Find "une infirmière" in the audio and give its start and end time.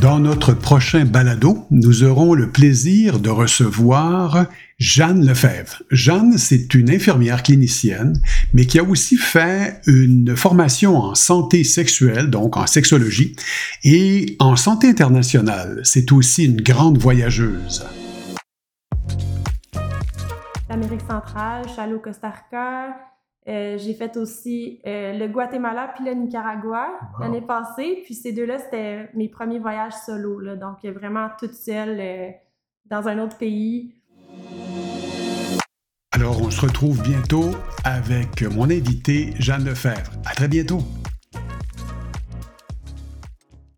6.72-7.42